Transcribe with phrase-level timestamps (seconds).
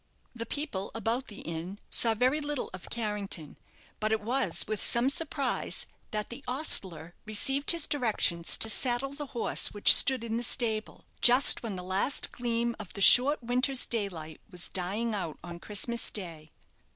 [0.33, 3.55] The people about the inn saw very little of Carrington,
[3.99, 9.27] but it was with some surprise that the ostler received his directions to saddle the
[9.37, 13.85] horse which stood in the stable, just when the last gleam of the short winter's
[13.85, 16.49] daylight was dying out on Christmas day.